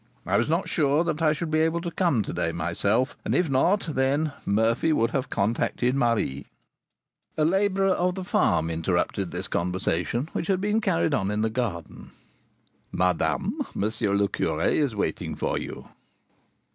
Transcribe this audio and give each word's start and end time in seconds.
I 0.25 0.35
was 0.35 0.49
not 0.49 0.67
sure 0.67 1.03
that 1.03 1.21
I 1.21 1.31
should 1.31 1.51
be 1.51 1.59
able 1.59 1.79
to 1.81 1.91
come 1.91 2.23
to 2.23 2.33
day 2.33 2.51
myself, 2.51 3.15
and 3.23 3.35
if 3.35 3.51
not, 3.51 3.81
then 3.81 4.33
Murphy 4.47 4.91
would 4.91 5.11
have 5.11 5.29
conducted 5.29 5.93
Marie" 5.93 6.47
A 7.37 7.45
labourer 7.45 7.91
of 7.91 8.15
the 8.15 8.23
farm 8.23 8.71
interrupted 8.71 9.29
this 9.29 9.47
conversation, 9.47 10.27
which 10.33 10.47
had 10.47 10.59
been 10.59 10.81
carried 10.81 11.13
on 11.13 11.29
in 11.29 11.41
the 11.41 11.51
garden. 11.51 12.09
"Madame, 12.91 13.53
M. 13.75 13.81
le 13.83 13.89
Curé 14.27 14.71
is 14.71 14.95
waiting 14.95 15.35
for 15.35 15.59
you." 15.59 15.87